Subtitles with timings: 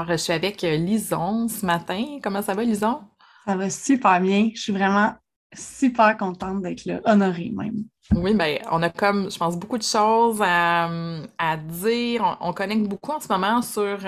[0.00, 2.20] Alors, je suis avec euh, Lison ce matin.
[2.22, 3.02] Comment ça va, Lison?
[3.44, 4.48] Ça va super bien.
[4.54, 5.12] Je suis vraiment
[5.54, 7.84] super contente d'être là, honorée même.
[8.14, 10.88] Oui, bien, on a comme, je pense, beaucoup de choses à,
[11.68, 12.38] dire.
[12.40, 13.98] On, connecte beaucoup en ce moment sur,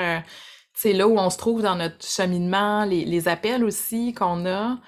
[0.72, 4.78] c'est euh, là où on se trouve dans notre cheminement, les, appels aussi qu'on a.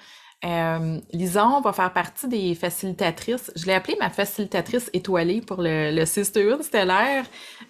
[0.43, 3.51] Euh, Lison va faire partie des facilitatrices.
[3.55, 7.25] Je l'ai appelée ma facilitatrice étoilée pour le, le Sisterhood stellaire.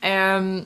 [0.05, 0.63] Euh,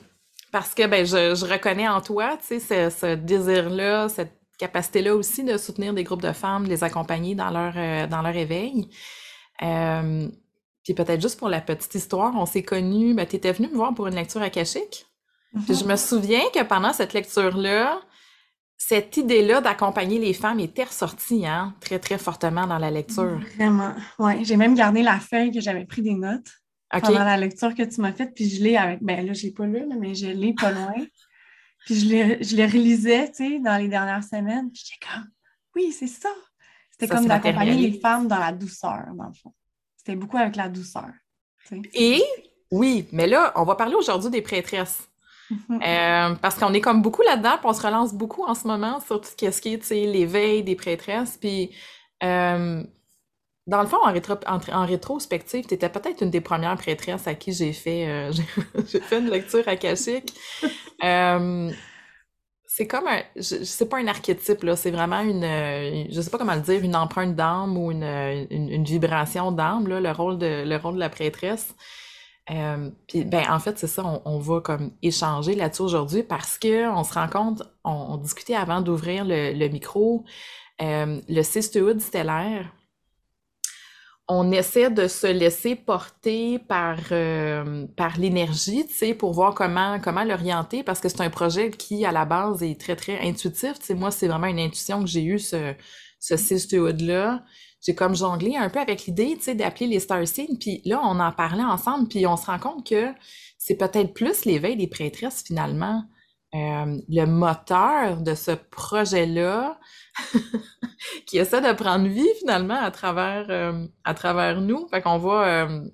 [0.50, 5.56] parce que ben, je, reconnais en toi, tu sais, ce, désir-là, cette capacité-là aussi de
[5.56, 8.88] soutenir des groupes de femmes, de les accompagner dans leur, euh, dans leur éveil.
[9.62, 10.28] Euh,
[10.84, 13.76] puis peut-être juste pour la petite histoire, on s'est connus, ben, tu étais venue me
[13.76, 15.06] voir pour une lecture akashique.
[15.66, 18.00] Puis je me souviens que pendant cette lecture-là,
[18.76, 23.40] cette idée-là d'accompagner les femmes était ressortie hein, très, très fortement dans la lecture.
[23.56, 24.44] Vraiment, oui.
[24.44, 26.50] J'ai même gardé la feuille que j'avais pris des notes
[26.90, 29.66] pendant la lecture que tu m'as faite, puis je l'ai avec, ben là, j'ai pas
[29.66, 30.94] lu, mais je l'ai pas loin.
[31.86, 32.06] puis je
[32.40, 35.28] je les relisais, tu sais, dans les dernières semaines, puis j'étais comme,
[35.76, 36.30] oui, c'est ça.
[36.90, 39.54] C'était comme d'accompagner les femmes dans la douceur, dans le fond.
[39.96, 41.10] C'était beaucoup avec la douceur.
[41.94, 42.22] Et,
[42.70, 45.06] oui, mais là, on va parler aujourd'hui des prêtresses.
[45.68, 49.00] Euh, parce qu'on est comme beaucoup là-dedans, puis on se relance beaucoup en ce moment
[49.00, 51.74] sur tout ce qui est, tu sais, l'éveil des prêtresses, puis...
[52.22, 52.84] Euh,
[53.70, 57.72] dans le fond, en, rétrospective, tu étais peut-être une des premières prêtresses à qui j'ai
[57.72, 58.32] fait, euh,
[58.88, 60.34] j'ai fait une lecture akashique.
[61.04, 61.70] euh,
[62.66, 65.44] c'est comme un, c'est pas un archétype, là, c'est vraiment une,
[66.10, 68.02] je sais pas comment le dire, une empreinte d'âme ou une,
[68.50, 71.74] une, vibration d'âme, là, le rôle de, le rôle de la prêtresse.
[72.50, 76.88] Euh, puis, ben, en fait, c'est ça, on, va comme échanger là-dessus aujourd'hui parce que
[76.88, 80.24] on se rend compte, on, discutait avant d'ouvrir le, le micro,
[80.82, 82.72] euh, le Sisterhood stellaire,
[84.32, 87.86] on essaie de se laisser porter par, euh,
[88.16, 92.12] l'énergie, tu sais, pour voir comment, comment l'orienter, parce que c'est un projet qui, à
[92.12, 93.80] la base, est très, très intuitif.
[93.80, 95.74] Tu sais, moi, c'est vraiment une intuition que j'ai eue, ce,
[96.20, 97.42] ce sisterhood-là.
[97.84, 101.00] J'ai comme jonglé un peu avec l'idée, tu sais, d'appeler les star signs, puis là,
[101.02, 103.12] on en parlait ensemble, puis on se rend compte que
[103.58, 106.04] c'est peut-être plus l'éveil des prêtresses, finalement.
[106.52, 109.78] Euh, le moteur de ce projet-là,
[111.26, 114.88] qui essaie de prendre vie finalement à travers, euh, à travers nous.
[114.88, 115.64] Fait qu'on va.
[115.64, 115.88] Euh,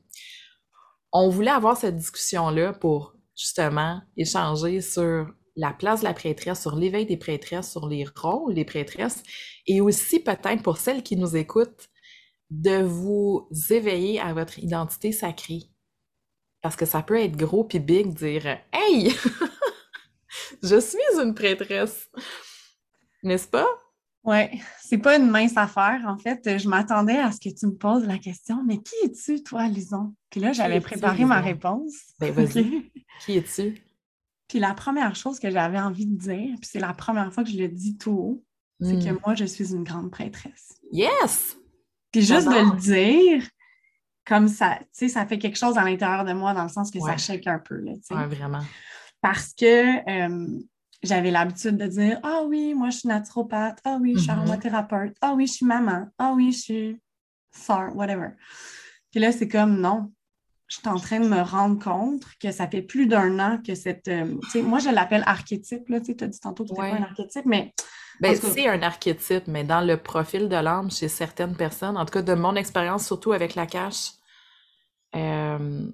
[1.12, 6.74] on voulait avoir cette discussion-là pour justement échanger sur la place de la prêtresse, sur
[6.74, 9.22] l'éveil des prêtresses, sur les rôles des prêtresses,
[9.66, 11.88] et aussi peut-être pour celles qui nous écoutent,
[12.50, 15.64] de vous éveiller à votre identité sacrée.
[16.62, 19.12] Parce que ça peut être gros puis big, dire Hey,
[20.62, 22.08] je suis une prêtresse.
[23.22, 23.66] N'est-ce pas?
[24.24, 26.02] Oui, c'est pas une mince affaire.
[26.06, 29.42] En fait, je m'attendais à ce que tu me poses la question, mais qui es-tu,
[29.44, 30.14] toi, Lison?
[30.30, 31.94] Puis là, j'avais préparé ma réponse.
[32.18, 32.90] Ben, vas-y.
[33.24, 33.80] qui es-tu?
[34.48, 37.50] Puis la première chose que j'avais envie de dire, puis c'est la première fois que
[37.50, 38.44] je le dis tout haut,
[38.80, 39.18] c'est que hmm.
[39.24, 40.74] moi, je suis une grande prêtresse.
[40.92, 41.56] Yes!
[42.12, 43.48] Puis juste de le dire,
[44.26, 46.90] comme ça, tu sais, ça fait quelque chose à l'intérieur de moi, dans le sens
[46.90, 48.14] que ça shake un peu, là, tu sais.
[48.14, 48.62] vraiment.
[49.20, 50.60] Parce que euh,
[51.02, 54.32] j'avais l'habitude de dire Ah oui, moi je suis naturopathe, ah oui, je suis mm-hmm.
[54.32, 57.00] aromathérapeute, ah oui, je suis maman, ah oui, je suis
[57.50, 58.30] sœur, whatever.
[59.10, 60.12] Puis là, c'est comme non.
[60.68, 63.74] Je suis en train de me rendre compte que ça fait plus d'un an que
[63.74, 64.08] cette.
[64.08, 65.84] Euh, moi, je l'appelle archétype.
[65.86, 67.72] Tu as dit tantôt que c'était pas un archétype, mais.
[68.20, 72.12] Ben, c'est un archétype, mais dans le profil de l'âme chez certaines personnes, en tout
[72.12, 74.12] cas de mon expérience, surtout avec la cache,
[75.14, 75.86] euh,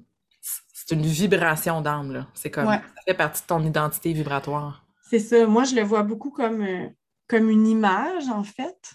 [0.85, 2.27] c'est une vibration d'âme.
[2.35, 4.85] C'est comme ça fait partie de ton identité vibratoire.
[5.09, 5.47] C'est ça.
[5.47, 6.89] Moi, je le vois beaucoup comme, euh,
[7.29, 8.95] comme une image, en fait,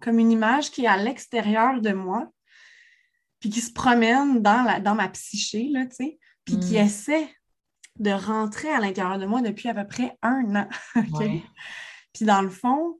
[0.00, 2.30] comme une image qui est à l'extérieur de moi,
[3.38, 6.84] puis qui se promène dans, la, dans ma psyché, là, tu sais, puis qui mm.
[6.84, 7.34] essaie
[7.98, 10.68] de rentrer à l'intérieur de moi depuis à peu près un an.
[12.12, 12.98] Puis dans le fond,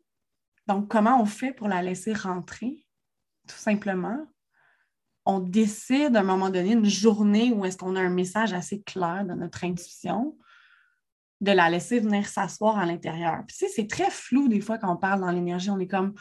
[0.67, 2.87] donc comment on fait pour la laisser rentrer?
[3.49, 4.27] Tout simplement,
[5.27, 8.83] on décide à un moment donné, une journée où est-ce qu'on a un message assez
[8.83, 10.37] clair dans notre intuition,
[11.41, 13.43] de la laisser venir s'asseoir à l'intérieur.
[13.49, 16.15] C'est très flou des fois quand on parle dans l'énergie, on est comme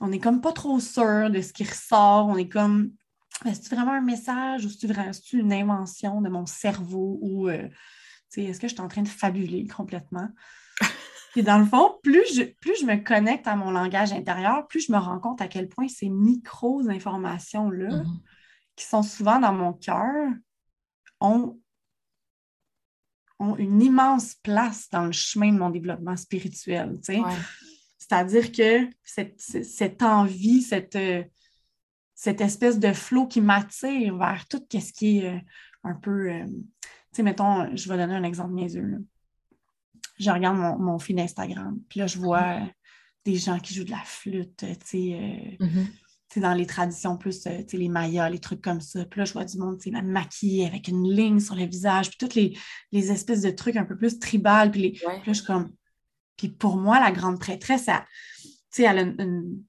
[0.00, 2.92] on est comme pas trop sûr de ce qui ressort, on est comme
[3.44, 7.68] est-ce vraiment un message ou vraiment une invention de mon cerveau ou euh,
[8.36, 10.28] est-ce que je suis en train de fabuler complètement?
[11.36, 14.86] Puis dans le fond, plus je, plus je me connecte à mon langage intérieur, plus
[14.86, 18.20] je me rends compte à quel point ces micro-informations-là, mm-hmm.
[18.74, 20.32] qui sont souvent dans mon cœur,
[21.20, 21.60] ont,
[23.38, 26.98] ont une immense place dans le chemin de mon développement spirituel.
[27.98, 31.22] C'est-à-dire que cette, cette envie, cette, euh,
[32.14, 35.38] cette espèce de flot qui m'attire vers tout ce qui est euh,
[35.84, 36.30] un peu.
[36.30, 39.04] Euh, tu sais, mettons, je vais donner un exemple niaiseux.
[40.18, 42.60] Je regarde mon, mon fil Instagram, puis là, je vois
[43.24, 45.58] des gens qui jouent de la flûte, tu sais.
[46.36, 49.06] Dans les traditions plus, tu sais, les mayas, les trucs comme ça.
[49.06, 52.10] Puis là, je vois du monde, tu sais, maquillé avec une ligne sur le visage,
[52.10, 54.70] puis toutes les, espèces de trucs un peu plus tribales.
[54.70, 55.72] Puis, puis là, je suis comme...
[56.36, 58.04] Puis pour moi, la grande prêtresse, elle,
[58.42, 59.62] tu sais, elle a une,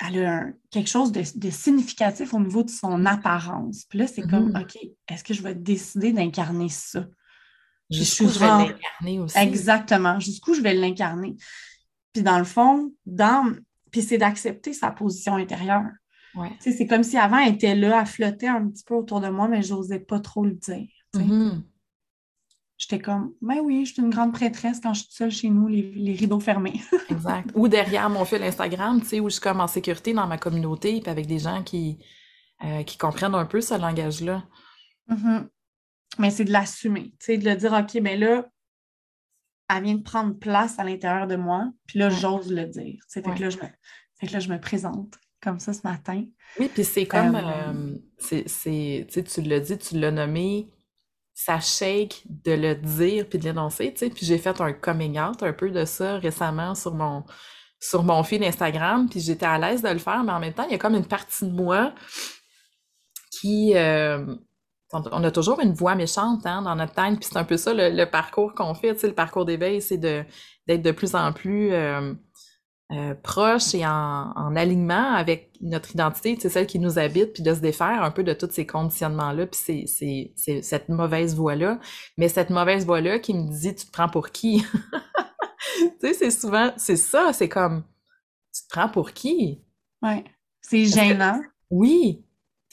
[0.00, 3.84] elle a quelque chose de, significatif au niveau de son apparence.
[3.88, 4.62] Puis là, c'est comme, mm-hmm.
[4.62, 4.76] OK,
[5.08, 7.06] est-ce que je vais décider d'incarner ça?
[7.94, 9.38] Jusqu'où je vais l'incarner aussi.
[9.38, 10.20] Exactement.
[10.20, 11.36] Jusqu'où je vais l'incarner.
[12.12, 13.52] Puis dans le fond, dans...
[13.90, 15.86] puis c'est d'accepter sa position intérieure.
[16.34, 16.50] Ouais.
[16.58, 19.46] C'est comme si avant, elle était là, à flotter un petit peu autour de moi,
[19.48, 20.88] mais je n'osais pas trop le dire.
[21.14, 21.62] Mm-hmm
[22.76, 25.68] j'étais comme, ben oui, je suis une grande prêtresse quand je suis seule chez nous,
[25.68, 26.80] les, rideaux fermés.
[27.10, 27.50] exact.
[27.54, 30.38] Ou derrière mon fil Instagram, tu sais, où je suis comme en sécurité dans ma
[30.38, 31.98] communauté, puis avec des gens qui,
[32.64, 34.44] euh, qui comprennent un peu ce langage-là.
[35.08, 35.48] Mm-hmm.
[36.18, 38.46] Mais c'est de l'assumer, tu sais, de le dire, OK, mais là,
[39.68, 43.02] elle vient de prendre place à l'intérieur de moi, puis là, j'ose le dire.
[43.08, 43.62] Fait, que là, je me,
[44.20, 46.24] fait que là, je me présente comme ça ce matin.
[46.58, 47.96] Oui, puis c'est comme, euh,
[48.32, 50.70] euh, c'est, tu l'as dit, tu l'as nommé,
[51.34, 54.10] ça shake de le dire puis de l'énoncer, tu sais.
[54.10, 57.24] Puis j'ai fait un coming out un peu de ça récemment sur mon
[57.80, 60.64] sur mon fil Instagram, puis j'étais à l'aise de le faire, mais en même temps,
[60.64, 61.92] il y a comme une partie de moi
[63.30, 64.24] qui euh,
[64.92, 67.72] on a toujours une voix méchante hein, dans notre tête, puis c'est un peu ça
[67.74, 70.24] le, parcours qu'on fait, tu sais, le parcours d'éveil, c'est de
[70.66, 72.14] d'être de plus en plus euh,
[72.92, 77.54] euh, proche et en, alignement avec notre identité, c'est celle qui nous habite, puis de
[77.54, 81.80] se défaire un peu de tous ces conditionnements-là, puis c'est cette mauvaise voix-là.
[82.18, 84.64] Mais cette mauvaise voix-là qui me dit «tu te prends pour qui?»
[85.78, 87.84] Tu sais, c'est souvent, c'est ça, c'est comme
[88.54, 89.62] «tu te prends pour qui?»
[90.02, 90.22] Ouais,
[90.60, 91.40] c'est gênant.
[91.70, 92.23] oui,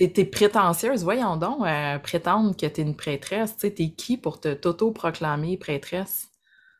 [0.10, 4.18] t'es es prétentieuse, voyons donc, euh, prétendre que t'es une prêtresse, tu sais, t'es qui
[4.18, 6.30] pour te t'auto-proclamer prêtresse?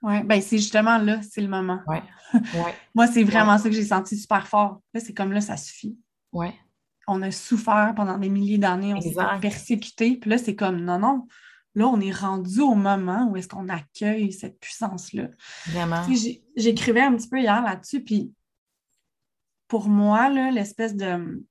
[0.02, 1.80] Oui, ben c'est justement là, c'est le moment.
[1.88, 2.02] Ouais.
[2.96, 4.82] Moi, c'est vraiment ça que j'ai senti super fort.
[4.94, 5.98] Là, c'est comme là, ça suffit.
[6.32, 6.54] Ouais.
[7.08, 10.18] On a souffert pendant des milliers d'années, on s'est persécuté.
[10.18, 11.28] Puis là, c'est comme non, non.
[11.76, 15.30] Là, on est rendu au moment où est-ce qu'on accueille cette puissance-là.
[15.68, 16.04] Vraiment.
[16.56, 18.34] J'écrivais un petit peu hier là-dessus, puis
[19.68, 21.46] pour moi, l'espèce de.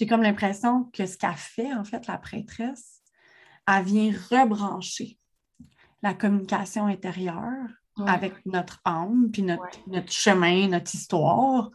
[0.00, 3.02] J'ai comme l'impression que ce qu'a fait, en fait, la prêtresse,
[3.68, 5.18] elle vient rebrancher
[6.02, 7.68] la communication intérieure
[8.06, 11.70] avec notre âme, puis notre, chemin, notre histoire.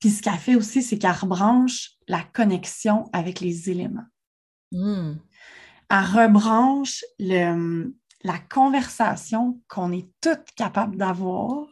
[0.00, 4.08] Puis ce qu'elle fait aussi, c'est qu'elle rebranche la connexion avec les éléments.
[4.72, 5.12] Hmm.
[5.88, 11.68] Elle rebranche le, la conversation qu'on est toutes capables d'avoir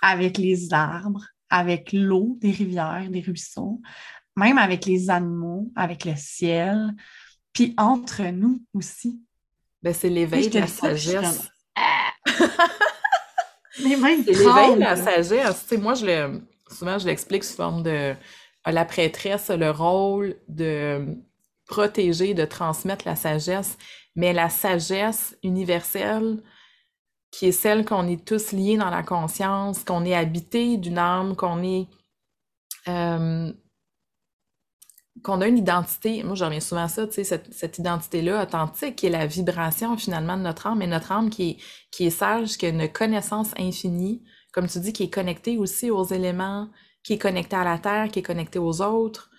[0.00, 3.80] avec les arbres, avec l'eau des rivières, des ruisseaux,
[4.36, 6.94] même avec les animaux, avec le ciel,
[7.52, 9.20] puis entre nous aussi.
[9.82, 11.48] Ben, c'est l'éveil de la sagesse.
[13.78, 15.72] l'éveil de la sagesse.
[15.72, 18.14] Moi, je le, souvent, je l'explique sous forme de
[18.66, 21.16] la prêtresse a le rôle de
[21.66, 23.76] protéger, de transmettre la sagesse,
[24.14, 26.42] mais la sagesse universelle,
[27.30, 31.34] qui est celle qu'on est tous liés dans la conscience, qu'on est habité d'une âme,
[31.34, 31.88] qu'on est
[32.88, 33.52] euh,
[35.22, 38.96] qu'on a une identité, moi je reviens souvent à ça, tu sais, cette, identité-là authentique
[38.96, 41.56] qui est la vibration finalement de notre âme, mais notre âme qui est,
[41.90, 45.90] qui est sage, qui a une connaissance infinie, comme tu dis, qui est connectée aussi
[45.90, 46.68] aux éléments,
[47.02, 49.30] qui est connectée à la terre, qui est connectée aux autres.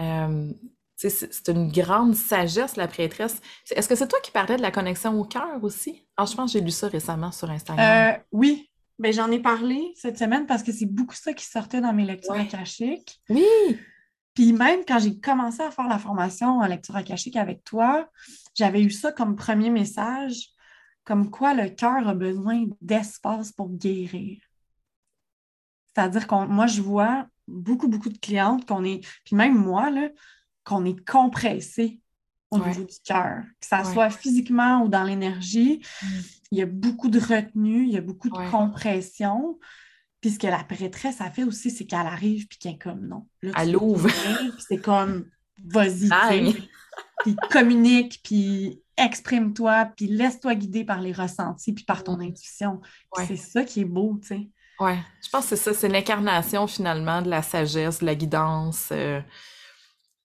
[0.00, 0.52] Euh,
[0.96, 3.40] c'est une grande sagesse, la prêtresse.
[3.70, 6.06] Est-ce que c'est toi qui parlais de la connexion au cœur aussi?
[6.16, 8.14] Ah, je pense que j'ai lu ça récemment sur Instagram.
[8.14, 11.82] Euh, oui, Ben, j'en ai parlé cette semaine parce que c'est beaucoup ça qui sortait
[11.82, 13.20] dans mes lectures akashiques.
[13.28, 13.44] Oui!
[14.36, 18.08] Puis même quand j'ai commencé à faire la formation en lecture akashique avec toi,
[18.54, 20.50] j'avais eu ça comme premier message,
[21.04, 24.38] comme quoi le cœur a besoin d'espace pour guérir.
[25.86, 29.90] C'est-à-dire que moi, je vois beaucoup, beaucoup de clientes qu'on est, puis même moi,
[30.64, 32.02] qu'on est compressé
[32.50, 35.80] au niveau du cœur, que ça soit physiquement ou dans l'énergie.
[36.02, 36.06] Mm.
[36.52, 39.58] Il y a beaucoup de retenue, il y a beaucoup de compression.
[40.26, 43.06] Puis ce que la prêtresse a fait aussi, c'est qu'elle arrive puis qu'elle est comme
[43.06, 43.28] non.
[43.42, 44.10] Là, Elle ouvre.
[44.58, 45.26] c'est comme
[45.64, 46.08] vas-y,
[47.20, 52.22] puis communique, puis exprime-toi, puis laisse-toi guider par les ressentis, puis par ton mm.
[52.22, 52.80] intuition.
[53.24, 54.50] C'est ça qui est beau, tu sais.
[54.80, 58.88] Ouais, je pense que c'est ça, c'est l'incarnation finalement de la sagesse, de la guidance.
[58.90, 59.20] Euh,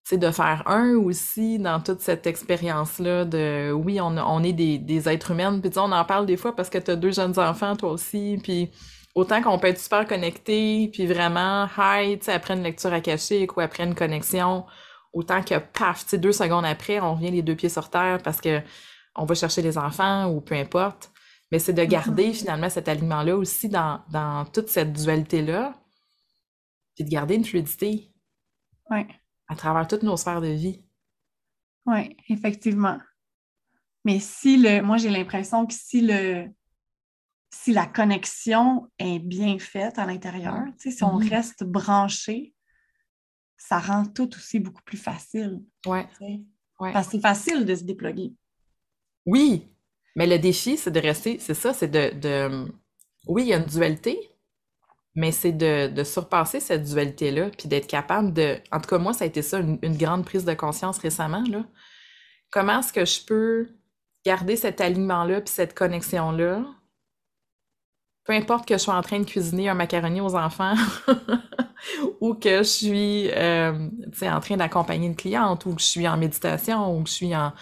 [0.03, 4.79] c'est de faire un aussi dans toute cette expérience-là de oui, on, on est des,
[4.79, 7.37] des êtres humains, puis on en parle des fois parce que tu as deux jeunes
[7.37, 8.71] enfants, toi aussi, puis
[9.15, 13.57] autant qu'on peut être super connecté, puis vraiment hi, tu sais, après une lecture akashique
[13.57, 14.65] ou après une connexion,
[15.13, 18.19] autant que paf, tu sais, deux secondes après, on revient les deux pieds sur terre
[18.23, 18.61] parce que
[19.15, 21.11] on va chercher les enfants ou peu importe.
[21.51, 22.33] Mais c'est de garder mm-hmm.
[22.33, 25.73] finalement cet alignement-là aussi dans, dans toute cette dualité-là,
[26.95, 28.11] puis de garder une fluidité.
[28.89, 29.07] Ouais
[29.51, 30.81] à travers toutes nos sphères de vie.
[31.85, 32.99] Oui, effectivement.
[34.05, 36.47] Mais si le, moi j'ai l'impression que si le,
[37.53, 41.29] si la connexion est bien faite à l'intérieur, si on mm-hmm.
[41.29, 42.53] reste branché,
[43.57, 45.61] ça rend tout aussi beaucoup plus facile.
[45.85, 46.07] Ouais.
[46.79, 48.33] Parce que c'est facile de se déploguer.
[49.25, 49.71] Oui,
[50.15, 52.71] mais le défi, c'est de rester, c'est ça, c'est de, de,
[53.27, 54.17] Oui, il y a une dualité,
[55.13, 58.57] mais c'est de, surpasser cette dualité-là, puis d'être capable de...
[58.71, 61.65] En tout cas, moi, ça a été ça, une, grande prise de conscience récemment, là.
[62.49, 63.69] Comment est-ce que je peux
[64.25, 66.65] garder cet alignement-là, puis cette connexion-là,
[68.23, 70.75] peu importe que je sois en train de cuisiner un macaroni aux enfants,
[72.21, 73.89] ou que je suis euh,
[74.21, 77.35] en train d'accompagner une cliente, ou que je suis en méditation, ou que je suis
[77.35, 77.53] en,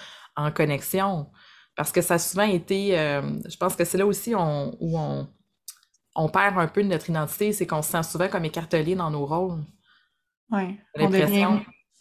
[0.56, 1.28] connexion.
[1.75, 5.28] Parce que ça a souvent été, euh, je pense que c'est là aussi où on
[6.16, 9.10] on perd un peu de notre identité, c'est qu'on se sent souvent comme écartelé dans
[9.10, 9.63] nos rôles.
[10.51, 10.78] Oui.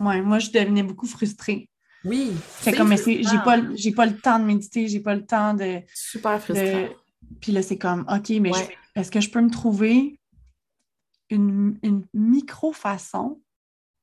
[0.00, 1.68] Ouais, moi, je devenais beaucoup frustrée.
[2.04, 2.32] Oui.
[2.60, 5.80] C'est comme, j'ai pas, j'ai pas le temps de méditer, j'ai pas le temps de.
[5.94, 6.88] Super frustrant.
[7.40, 8.52] Puis là, c'est comme, OK, mais
[8.94, 10.18] est-ce que je peux me trouver
[11.30, 13.40] une, une micro-façon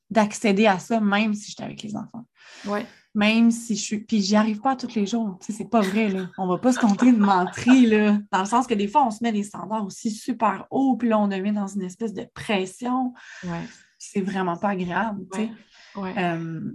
[0.09, 2.25] d'accéder à ça, même si j'étais avec les enfants?
[2.65, 2.81] Oui
[3.15, 3.99] même si je suis.
[3.99, 5.39] Puis j'y arrive pas tous les jours.
[5.39, 6.29] Tu sais, c'est pas vrai, là.
[6.37, 8.19] On va pas se compter de mentir, là.
[8.31, 11.07] Dans le sens que des fois, on se met des standards aussi super hauts, puis
[11.07, 13.13] là, on devient dans une espèce de pression.
[13.43, 13.63] Ouais.
[13.97, 15.51] C'est vraiment pas agréable, tu sais.
[15.95, 16.13] Ouais.
[16.17, 16.71] Euh,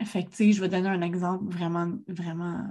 [0.00, 2.64] je vais donner un exemple vraiment, vraiment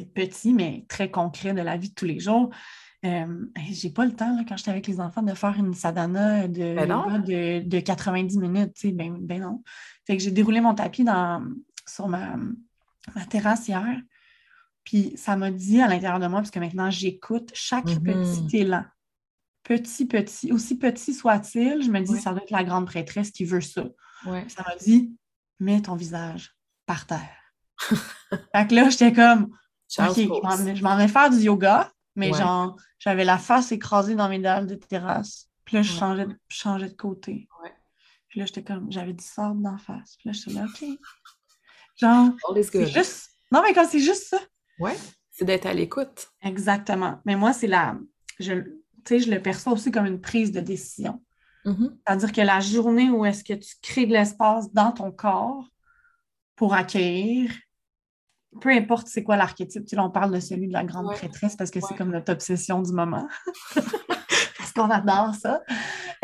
[0.00, 2.50] petit, mais très concret de la vie de tous les jours.
[3.04, 6.46] Euh, j'ai pas le temps, là, quand j'étais avec les enfants, de faire une sadhana
[6.46, 8.76] de, ben de, de, 90 minutes.
[8.94, 9.62] Ben, ben non.
[10.06, 11.44] Fait que j'ai déroulé mon tapis dans,
[11.86, 12.36] sur ma,
[13.14, 14.00] ma terrasse hier.
[14.84, 18.46] Puis ça m'a dit à l'intérieur de moi, parce que maintenant j'écoute chaque mm-hmm.
[18.46, 18.84] petit élan.
[19.64, 23.44] Petit, petit, aussi petit soit-il, je me dis, ça doit être la grande prêtresse qui
[23.44, 23.84] veut ça.
[24.48, 25.12] Ça m'a dit,
[25.60, 27.54] mets ton visage par terre.
[27.78, 29.56] fait que là, j'étais comme,
[29.98, 31.92] OK, je m'en vais faire du yoga.
[32.14, 35.48] Mais genre, j'avais la face écrasée dans mes dalles de terrasse.
[35.64, 37.48] Puis là, je changeais, de, changeais de côté.
[38.28, 40.16] Puis là, j'étais comme, j'avais du sable d'en face.
[40.18, 40.84] Puis là, j'étais là, OK.
[41.96, 42.30] Genre,
[42.62, 43.30] c'est juste...
[43.50, 44.38] Non, mais quand c'est juste ça.
[44.78, 44.96] Ouais,
[45.30, 46.28] c'est d'être à l'écoute.
[46.42, 47.20] Exactement.
[47.24, 47.96] Mais moi, c'est la...
[48.40, 48.54] Je,
[49.08, 51.22] je le perçois aussi comme une prise de décision.
[51.64, 51.96] Mm-hmm.
[52.06, 55.68] C'est-à-dire que la journée où est-ce que tu crées de l'espace dans ton corps
[56.56, 57.52] pour accueillir,
[58.60, 61.70] peu importe c'est quoi l'archétype, tu on parle de celui de la grande prêtresse parce
[61.70, 63.26] que c'est comme notre obsession du moment.
[64.58, 65.62] parce qu'on adore ça.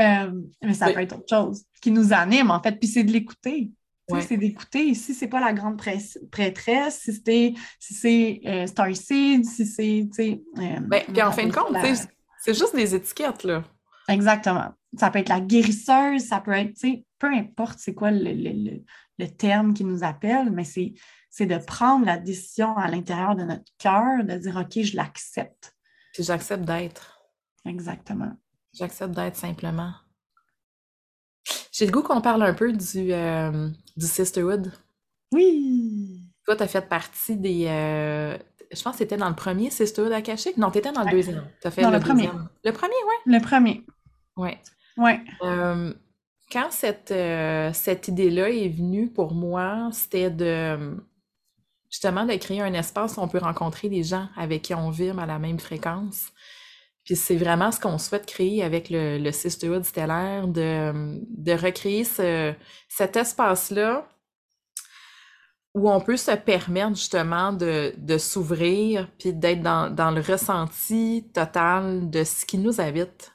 [0.00, 0.32] Euh,
[0.62, 2.72] mais ça peut être autre chose qui nous anime, en fait.
[2.72, 3.70] Puis c'est de l'écouter.
[4.20, 4.94] C'est d'écouter.
[4.94, 5.78] Si c'est pas la grande
[6.30, 10.08] prêtresse, si c'est si c'est euh, Starseed, si c'est.
[10.58, 11.76] Euh, ben, puis en fin de compte,
[12.40, 13.64] c'est juste des étiquettes, là.
[14.08, 14.70] Exactement.
[14.96, 16.80] Ça peut être la guérisseuse, ça peut être,
[17.18, 18.82] peu importe c'est quoi le, le,
[19.18, 20.94] le, terme qui nous appelle, mais c'est
[21.30, 25.76] c'est de prendre la décision à l'intérieur de notre cœur, de dire OK, je l'accepte.
[26.12, 27.20] Puis j'accepte d'être.
[27.64, 28.32] Exactement.
[28.72, 29.92] J'accepte d'être simplement.
[31.72, 34.72] J'ai le goût qu'on parle un peu du, euh, du sisterhood.
[35.32, 36.22] Oui!
[36.44, 37.66] Toi, tu as fait partie des.
[37.66, 38.36] Euh,
[38.72, 40.56] je pense que c'était dans le premier Sisterhood Akashic.
[40.56, 41.46] Non, tu étais dans le deuxième.
[41.60, 42.30] Tu as fait le, premier.
[42.64, 43.32] Le premier, oui.
[43.32, 43.84] Le premier.
[44.36, 44.50] Oui.
[44.96, 45.12] Oui.
[45.42, 45.92] Euh,
[46.50, 47.14] quand cette,
[47.74, 50.96] cette idée-là est venue pour moi, c'était de
[51.90, 55.20] justement de créer un espace où on peut rencontrer des gens avec qui on vibre
[55.20, 56.28] à la même fréquence.
[57.04, 62.04] Puis c'est vraiment ce qu'on souhaite créer avec le, le Sisterhood stellaire, de, de recréer
[62.04, 62.52] ce,
[62.88, 64.06] cet espace-là
[65.74, 71.30] où on peut se permettre justement de, de s'ouvrir puis d'être dans, dans, le ressenti
[71.32, 73.32] total de ce qui nous habite.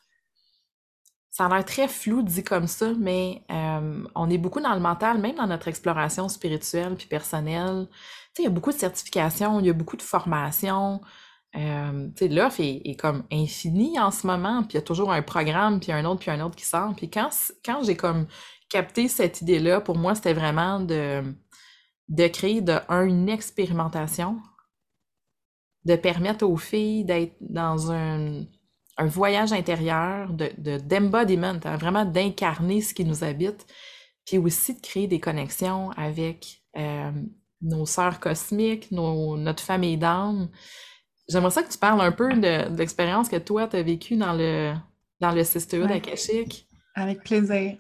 [1.34, 4.80] Ça a l'air très flou dit comme ça, mais euh, on est beaucoup dans le
[4.80, 7.88] mental, même dans notre exploration spirituelle puis personnelle.
[8.38, 11.02] Il y a beaucoup de certifications, il y a beaucoup de formations.
[11.56, 15.24] Euh, l'offre est, est, comme infinie en ce moment, puis il y a toujours un
[15.24, 16.94] programme, puis un autre, puis un autre qui sort.
[16.96, 17.30] Puis quand,
[17.66, 18.28] quand j'ai comme
[18.70, 21.24] capté cette idée-là, pour moi, c'était vraiment de,
[22.10, 24.40] de créer de, un, une expérimentation,
[25.86, 28.44] de permettre aux filles d'être dans un,
[28.98, 33.66] un, voyage intérieur, de, d'embodiment, hein, vraiment d'incarner ce qui nous habite,
[34.26, 37.12] puis aussi de créer des connexions avec euh,
[37.62, 40.50] nos sœurs cosmiques, nos, notre famille d'âme.
[41.30, 44.34] J'aimerais ça que tu parles un peu de, l'expérience que toi, tu as vécue dans
[44.34, 44.74] le,
[45.20, 45.98] dans le Sisterhood ouais.
[45.98, 46.68] Akashic.
[46.96, 47.78] Avec plaisir.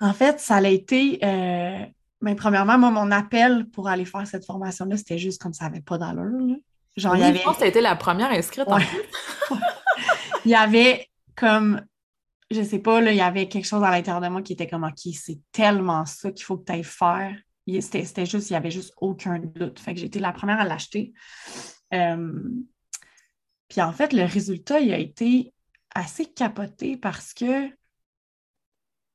[0.00, 1.18] En fait, ça a été.
[1.24, 1.86] Euh,
[2.20, 5.80] mais premièrement, moi, mon appel pour aller faire cette formation-là, c'était juste comme ça n'avait
[5.80, 6.56] pas d'allure.
[6.96, 7.38] Genre, oui, il y avait...
[7.38, 8.74] Je pense que tu été la première inscrite ouais.
[8.74, 9.58] en plus.
[10.44, 11.84] il y avait comme.
[12.50, 14.68] Je sais pas, là, il y avait quelque chose à l'intérieur de moi qui était
[14.68, 17.36] comme OK, c'est tellement ça qu'il faut que tu ailles faire.
[17.80, 19.80] C'était juste, il n'y avait juste aucun doute.
[19.80, 21.14] Fait que j'ai été la première à l'acheter.
[21.94, 22.42] Euh,
[23.68, 25.54] puis en fait, le résultat, il a été
[25.94, 27.68] assez capoté parce que,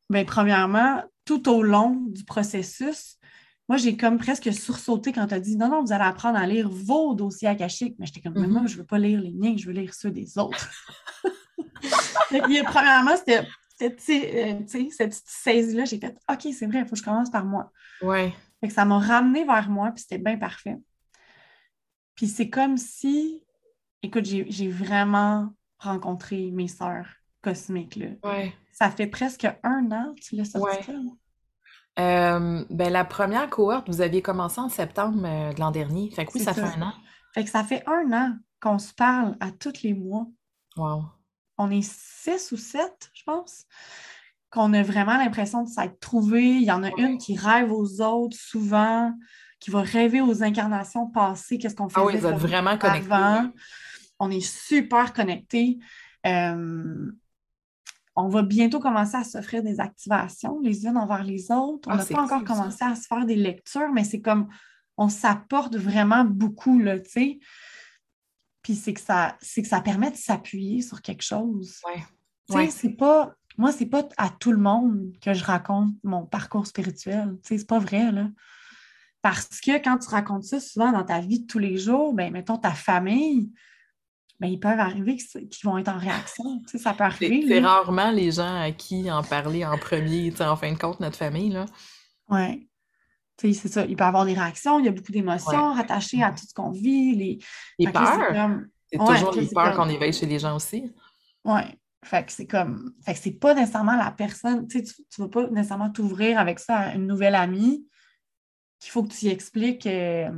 [0.10, 3.19] bien, premièrement, tout au long du processus,
[3.70, 6.48] moi, j'ai comme presque sursauté quand tu as dit non, non, vous allez apprendre à
[6.48, 7.96] lire vos dossiers akashiques.
[8.00, 8.50] Mais j'étais comme, mm -hmm.
[8.50, 10.70] moi, je ne veux pas lire les miens, je veux lire ceux des autres.
[12.32, 13.46] Et, premièrement, c'était
[13.82, 15.86] euh, cette petite saisie-là.
[15.86, 17.72] J'ai fait, OK, c'est vrai, il faut que je commence par moi.
[18.02, 18.34] Ouais.
[18.60, 20.78] Fait que ça m'a ramené vers moi, puis c'était bien parfait.
[22.16, 23.44] Puis c'est comme si,
[24.02, 27.10] écoute, j'ai vraiment rencontré mes sœurs
[27.42, 27.98] cosmiques.
[27.98, 28.08] Là.
[28.24, 28.54] Ouais.
[28.72, 30.98] Ça fait presque un an, tu l'as sorti ouais.
[31.98, 36.12] Euh, ben, la première cohorte, vous aviez commencé en septembre euh, de l'an dernier.
[36.12, 36.94] Fait que oui, ça, ça, fait un an.
[37.34, 40.28] Fait que ça fait un an qu'on se parle à tous les mois.
[40.78, 41.06] Wow.
[41.58, 43.66] On est six ou sept, je pense,
[44.50, 46.52] qu'on a vraiment l'impression de s'être trouvés.
[46.56, 47.02] Il y en a ouais.
[47.02, 49.14] une qui rêve aux autres souvent
[49.60, 53.10] qui va rêver aux incarnations passées, qu'est-ce qu'on fait ah oui, vous êtes vraiment connectés.
[54.20, 55.80] On est super connectés.
[56.26, 57.12] Euh,
[58.26, 61.90] on va bientôt commencer à s'offrir des activations les unes envers les autres.
[61.90, 62.90] On n'a ah, pas encore commencé ça.
[62.90, 64.48] à se faire des lectures, mais c'est comme
[64.98, 67.40] on s'apporte vraiment beaucoup, là, tu sais.
[68.62, 71.80] Puis c'est que ça, c'est que ça permet de s'appuyer sur quelque chose.
[71.88, 72.04] Ouais.
[72.48, 72.70] Tu sais, ouais.
[72.70, 73.34] c'est pas.
[73.58, 77.38] Moi, c'est pas à tout le monde que je raconte mon parcours spirituel.
[77.44, 78.28] Tu sais, c'est pas vrai, là.
[79.22, 82.32] Parce que quand tu racontes ça souvent dans ta vie de tous les jours, ben
[82.32, 83.52] mettons ta famille,
[84.40, 86.62] ben, ils peuvent arriver qu'ils vont être en réaction.
[86.62, 87.44] Tu sais, ça peut arriver.
[87.48, 90.78] C'est rarement les gens à qui en parler en premier, tu sais, en fin de
[90.78, 91.50] compte, notre famille.
[91.50, 91.66] Là.
[92.30, 92.70] Oui.
[93.38, 93.86] Tu sais, c'est ça.
[93.86, 95.76] Il peut y avoir des réactions, il y a beaucoup d'émotions ouais.
[95.76, 97.16] rattachées à tout ce qu'on vit.
[97.16, 97.40] Les,
[97.80, 98.18] les peurs.
[98.92, 99.08] C'est comme...
[99.08, 99.88] toujours les peurs comme...
[99.88, 100.90] qu'on éveille chez les gens aussi.
[101.44, 101.62] Oui.
[102.06, 102.94] Fait que c'est comme.
[103.06, 104.68] Fait que c'est pas nécessairement la personne.
[104.68, 107.86] Tu sais, tu, vas pas nécessairement t'ouvrir avec ça à une nouvelle amie
[108.80, 110.32] qu'il faut que tu y expliques euh,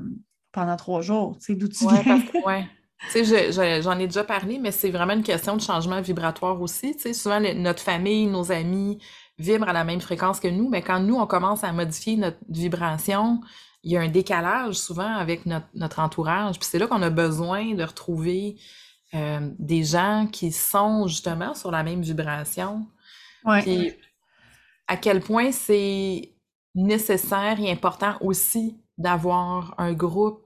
[0.51, 2.23] pendant trois jours, tu sais, d'où tu viens.
[2.43, 2.67] Ouais.
[3.09, 6.95] Tu sais, j'en ai déjà parlé, mais c'est vraiment une question de changement vibratoire aussi.
[6.95, 8.99] Tu sais, souvent, le, notre famille, nos amis
[9.39, 12.37] vibrent à la même fréquence que nous, mais quand nous, on commence à modifier notre
[12.47, 13.41] vibration,
[13.83, 16.59] il y a un décalage souvent avec notre, notre entourage.
[16.59, 18.57] Puis c'est là qu'on a besoin de retrouver
[19.13, 22.85] euh, des gens qui sont justement sur la même vibration.
[23.43, 23.61] Ouais.
[23.61, 23.93] Puis
[24.87, 26.33] à quel point c'est
[26.75, 30.40] nécessaire et important aussi d'avoir un groupe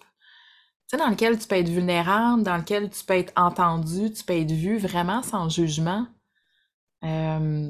[0.88, 4.34] sais, dans lequel tu peux être vulnérable, dans lequel tu peux être entendu, tu peux
[4.34, 6.08] être vu vraiment sans jugement.
[7.04, 7.70] Euh,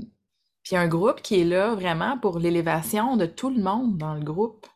[0.63, 4.23] puis un groupe qui est là vraiment pour l'élévation de tout le monde dans le
[4.23, 4.67] groupe.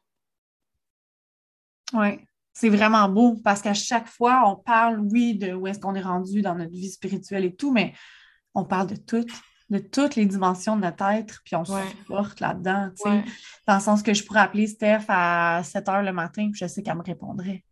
[1.93, 2.19] Oui,
[2.53, 6.01] c'est vraiment beau parce qu'à chaque fois, on parle, oui, de où est-ce qu'on est
[6.01, 7.93] rendu dans notre vie spirituelle et tout, mais
[8.53, 9.31] on parle de toutes
[9.69, 11.87] de toutes les dimensions de notre être, puis on se ouais.
[11.89, 13.09] supporte là-dedans, tu sais.
[13.09, 13.23] Ouais.
[13.67, 16.67] Dans le sens que je pourrais appeler Steph à 7 heures le matin, puis je
[16.67, 17.63] sais qu'elle me répondrait.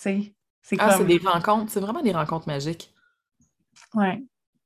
[0.00, 0.34] C'est
[0.78, 2.92] Ah, c'est des rencontres, c'est vraiment des rencontres magiques.
[3.94, 4.22] Ouais,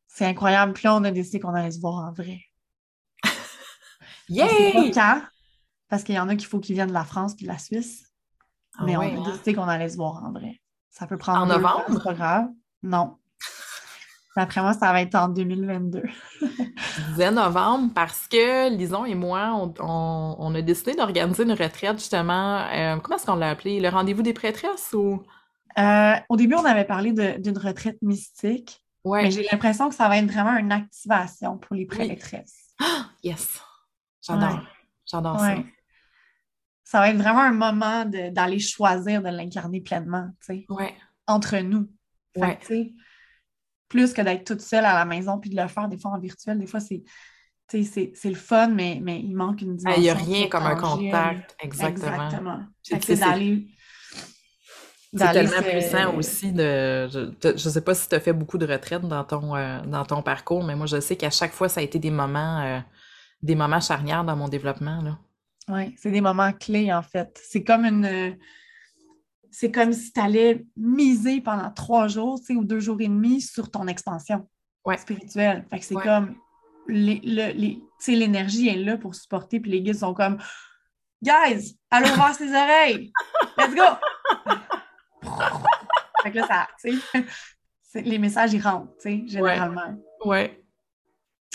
[0.07, 0.73] c'est incroyable.
[0.75, 2.41] Puis là, on a décidé qu'on allait se voir en vrai.
[4.29, 4.93] Yay!
[4.93, 5.23] quand,
[5.89, 7.59] parce qu'il y en a qu'il faut qu'ils viennent de la France puis de la
[7.59, 8.11] Suisse,
[8.79, 9.23] Ah mais on a hein?
[9.31, 10.61] décidé qu'on allait se voir en vrai.
[10.91, 12.03] Ça peut En prendre c'est novembre?
[12.05, 12.49] pas grave.
[12.83, 13.19] Non.
[14.37, 16.03] D'après moi, ça va être en 2022.
[16.41, 21.53] Je disais novembre parce que Lison et moi, on, on- on a décidé d'organiser une
[21.53, 22.59] retraite justement.
[22.73, 23.79] euh, comment est-ce qu'on l'a appelé?
[23.81, 25.23] Le rendez-vous des prêtresses ou?
[25.79, 28.81] Euh, au début, on avait parlé d'une retraite mystique.
[29.25, 32.75] Mais j'ai l'impression que ça va être vraiment une activation pour les prêtresses.
[33.23, 33.61] yes!
[34.23, 34.61] J'adore.
[35.07, 35.47] J'adore ça.
[36.85, 40.67] Ça va être vraiment un moment d'aller choisir de l'incarner pleinement, tu sais.
[41.27, 41.89] Entre nous.
[43.89, 46.19] Plus que d'être toute seule à la maison puis de le faire des fois en
[46.19, 47.03] virtuel, des fois c'est
[47.67, 50.01] c'est le fun, mais, mais il manque une dimension.
[50.01, 52.29] Il n'y a rien comme un contact, exactement.
[52.29, 52.61] Exactement.
[52.83, 53.67] C'est d'aller
[55.17, 57.09] c'est tellement puissant aussi de.
[57.09, 60.05] Je ne sais pas si tu as fait beaucoup de retraites dans ton, euh, dans
[60.05, 62.81] ton parcours, mais moi, je sais qu'à chaque fois, ça a été des moments, euh,
[63.43, 65.03] des moments charnières dans mon développement.
[65.69, 67.41] Oui, c'est des moments clés, en fait.
[67.45, 68.37] C'est comme une.
[69.57, 73.71] C'est comme si tu allais miser pendant trois jours ou deux jours et demi sur
[73.71, 74.49] ton expansion
[74.99, 75.65] spirituelle.
[75.71, 76.35] Fait que c'est comme.
[76.89, 80.39] L'énergie est là pour supporter, puis les guides sont comme
[81.23, 83.13] Guys, allons voir ses oreilles!
[83.57, 83.85] Let's go!
[86.23, 87.21] fait que là, ça,
[88.01, 89.95] les messages, ils rentrent, tu sais, généralement.
[90.25, 90.63] Ouais.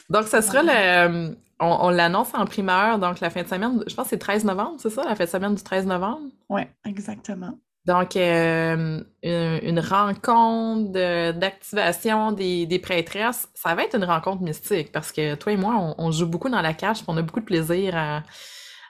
[0.10, 0.72] Donc, ce sera le.
[0.72, 4.46] Euh, on, l'annonce en primeur, donc la fin de semaine, je pense que c'est 13
[4.46, 6.32] novembre, c'est ça, la fin de semaine du 13 novembre?
[6.48, 7.60] Oui, exactement.
[7.86, 10.92] Donc, euh, une, rencontre
[11.32, 15.96] d'activation des, des, prêtresses, ça va être une rencontre mystique parce que toi et moi,
[15.98, 18.24] on, joue beaucoup dans la cage, on a beaucoup de plaisir à,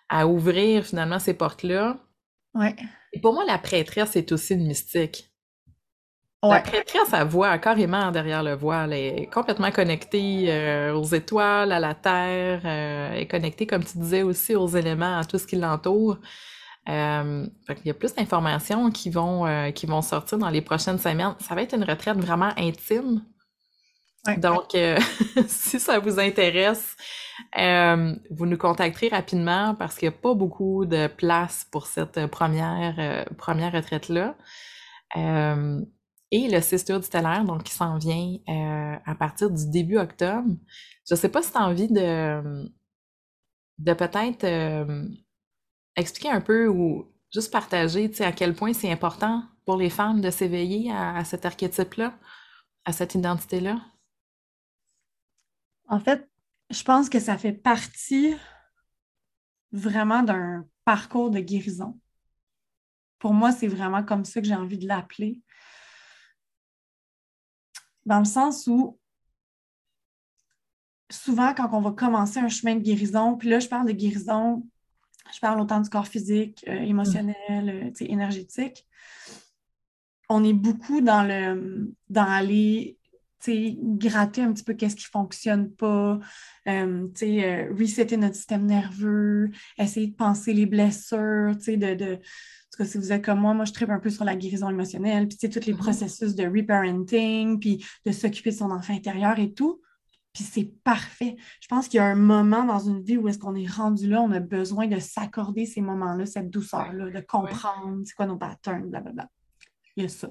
[0.10, 1.98] à ouvrir finalement ces portes-là.
[2.56, 2.76] Ouais.
[3.14, 5.30] Et pour moi, la prêtresse est aussi une mystique.
[6.42, 8.94] La prêtresse, elle voit carrément derrière le voile.
[8.94, 12.62] Elle est complètement connectée euh, aux étoiles, à la terre.
[12.64, 16.18] Euh, elle est connectée, comme tu disais, aussi aux éléments, à tout ce qui l'entoure.
[16.88, 20.98] Euh, il y a plus d'informations qui vont, euh, qui vont sortir dans les prochaines
[20.98, 21.36] semaines.
[21.40, 23.22] Ça va être une retraite vraiment intime.
[24.38, 24.76] Donc,
[25.48, 26.96] si ça vous intéresse,
[27.58, 32.28] euh, vous nous contacterez rapidement parce qu'il n'y a pas beaucoup de place pour cette
[32.28, 34.36] première, euh, première retraite-là.
[35.18, 35.82] Euh,
[36.32, 38.38] et le 6 du stellaire, donc qui s'en vient
[39.06, 40.48] à partir du début octobre.
[41.08, 42.70] Je ne sais pas si tu as envie de,
[43.80, 44.46] de peut-être
[46.00, 50.30] expliquer un peu ou juste partager à quel point c'est important pour les femmes de
[50.30, 52.18] s'éveiller à cet archétype-là,
[52.86, 53.80] à cette identité-là?
[55.88, 56.30] En fait,
[56.70, 58.36] je pense que ça fait partie
[59.72, 62.00] vraiment d'un parcours de guérison.
[63.20, 65.42] Pour moi, c'est vraiment comme ça que j'ai envie de l'appeler.
[68.06, 69.00] Dans le sens où
[71.12, 74.66] souvent, quand on va commencer un chemin de guérison, puis là, je parle de guérison,
[75.34, 78.86] je parle autant du corps physique, euh, émotionnel, euh, énergétique,
[80.30, 83.00] on est beaucoup dans le dans aller
[83.48, 86.20] gratter un petit peu qu'est-ce qui ne fonctionne pas,
[86.68, 87.08] euh,
[87.78, 92.98] resetter notre système nerveux, essayer de penser les blessures, de, de, en tout cas, si
[92.98, 95.66] vous êtes comme moi, moi, je tripe un peu sur la guérison émotionnelle, puis tous
[95.66, 95.78] les mm-hmm.
[95.78, 99.82] processus de reparenting, puis de s'occuper de son enfant intérieur et tout.
[100.40, 101.36] Puis c'est parfait.
[101.60, 104.08] Je pense qu'il y a un moment dans une vie où est-ce qu'on est rendu
[104.08, 108.38] là, on a besoin de s'accorder ces moments-là, cette douceur-là, de comprendre c'est quoi nos
[108.38, 109.28] patterns, blablabla.
[109.98, 110.30] Il y a ça.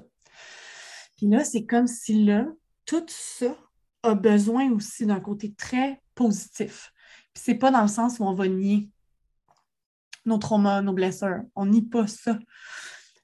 [1.15, 2.47] Puis là, c'est comme si là,
[2.87, 3.55] tout ça
[4.01, 6.91] a besoin aussi d'un côté très positif.
[7.35, 8.89] Puis c'est pas dans le sens où on va nier
[10.25, 11.43] nos traumas, nos blessures.
[11.55, 12.39] On nie pas ça.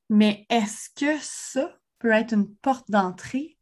[0.07, 3.57] Mais est-ce que ça peut être une porte d'entrée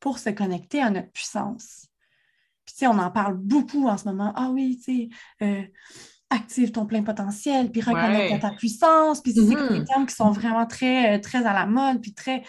[0.00, 1.87] pour se connecter à notre puissance?
[2.78, 4.32] Sais, on en parle beaucoup en ce moment.
[4.36, 5.08] Ah oui, tu sais,
[5.42, 5.62] euh,
[6.30, 9.20] active ton plein potentiel, puis reconnecte ta puissance.
[9.20, 9.84] Puis, c'est des mm-hmm.
[9.84, 12.42] termes qui sont vraiment très, euh, très à la mode, puis très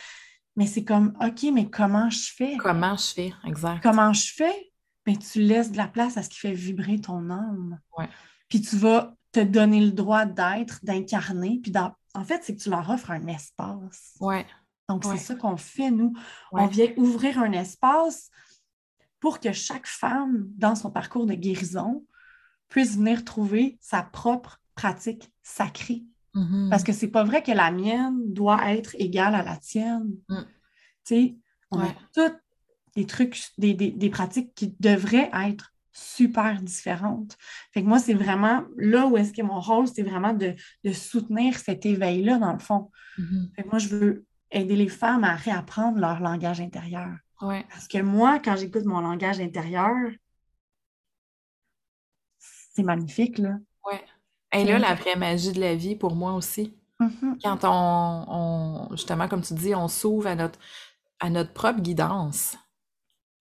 [0.59, 2.57] mais c'est comme, OK, mais comment je fais?
[2.57, 3.81] Comment je fais, exact.
[3.81, 4.71] Comment je fais?
[5.07, 7.79] Mais ben, tu laisses de la place à ce qui fait vibrer ton âme.
[7.97, 8.09] Ouais.
[8.49, 11.61] Puis tu vas te donner le droit d'être, d'incarner.
[11.63, 11.71] Puis
[12.13, 14.17] en fait, c'est que tu leur offres un espace.
[14.19, 14.45] Ouais.
[14.89, 16.13] Donc, c'est ça qu'on fait, nous.
[16.51, 18.29] On vient ouvrir un espace
[19.19, 22.05] pour que chaque femme, dans son parcours de guérison,
[22.69, 26.03] puisse venir trouver sa propre pratique sacrée.
[26.36, 26.69] Mm-hmm.
[26.69, 30.15] Parce que c'est pas vrai que la mienne doit être égale à la tienne.
[30.29, 30.41] Mm.
[30.41, 30.45] Tu
[31.03, 31.36] sais,
[31.71, 32.39] on a toutes
[32.95, 37.38] des trucs, des, pratiques qui devraient être super différentes.
[37.71, 40.55] Fait que moi, c'est vraiment là où est-ce que mon rôle, c'est vraiment de,
[40.93, 42.91] soutenir cet éveil-là, dans le fond.
[43.17, 43.55] Mm-hmm.
[43.55, 47.15] Fait que moi, je veux aider les femmes à réapprendre leur langage intérieur.
[47.39, 49.95] Parce que moi, quand j'écoute mon langage intérieur,
[52.38, 53.56] c'est magnifique, là.
[53.86, 54.04] Ouais.
[54.52, 56.75] Et là, la vraie magie de la vie pour moi aussi.
[56.99, 57.41] Mm-hmm.
[57.43, 60.60] Quand on, justement, comme tu dis, on s'ouvre à notre,
[61.19, 62.58] à notre propre guidance.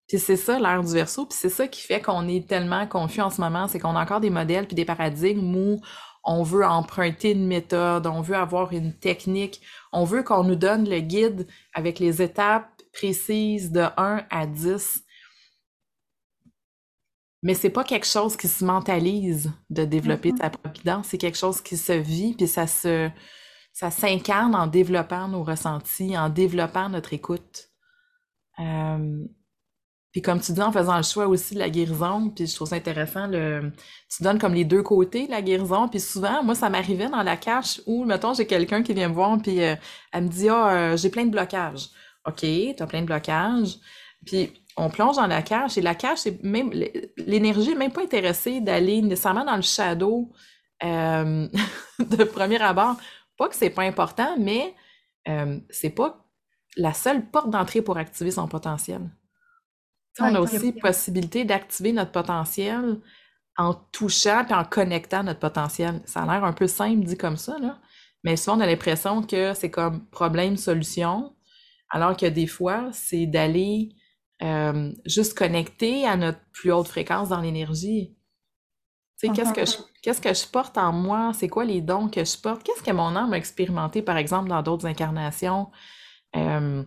[0.06, 3.20] Puis c'est ça l'ère du verso, puis c'est ça qui fait qu'on est tellement confus
[3.20, 5.80] en ce moment, c'est qu'on a encore des modèles puis des paradigmes où
[6.24, 9.60] on veut emprunter une méthode, on veut avoir une technique,
[9.92, 15.04] on veut qu'on nous donne le guide avec les étapes précises de 1 à 10.
[17.42, 21.38] Mais c'est pas quelque chose qui se mentalise de développer sa propre guidance, c'est quelque
[21.38, 23.08] chose qui se vit, puis ça se
[23.72, 27.70] ça s'incarne en développant nos ressentis, en développant notre écoute.
[28.58, 29.24] Euh,
[30.10, 32.66] puis comme tu dis, en faisant le choix aussi de la guérison, puis je trouve
[32.66, 33.70] ça intéressant, le,
[34.10, 37.22] tu donnes comme les deux côtés de la guérison, puis souvent, moi, ça m'arrivait dans
[37.22, 39.76] la cache où, mettons, j'ai quelqu'un qui vient me voir, puis euh,
[40.12, 41.90] elle me dit «Ah, euh, j'ai plein de blocages.»
[42.28, 43.78] OK, t'as plein de blocages.
[44.26, 46.70] Puis on plonge dans la cache, et la cache, c'est même
[47.16, 50.30] l'énergie n'est même pas intéressée d'aller nécessairement dans le shadow
[50.82, 52.96] de premier abord.
[53.36, 54.74] Pas que c'est pas important, mais
[55.28, 56.24] euh, c'est pas
[56.76, 59.00] la seule porte d'entrée pour activer son potentiel.
[60.20, 63.00] on a aussi possibilité d'activer notre potentiel
[63.56, 66.00] en touchant et en connectant notre potentiel.
[66.04, 67.78] Ça a l'air un peu simple dit comme ça, là,
[68.22, 71.34] mais souvent on a l'impression que c'est comme problème-solution,
[71.90, 73.90] alors que des fois, c'est d'aller
[74.42, 78.16] euh, juste connecter à notre plus haute fréquence dans l'énergie.
[79.20, 81.32] Tu sais, qu'est-ce que je Qu'est-ce que je porte en moi?
[81.34, 82.62] C'est quoi les dons que je porte?
[82.62, 85.70] Qu'est-ce que mon âme a expérimenté, par exemple, dans d'autres incarnations
[86.36, 86.84] euh,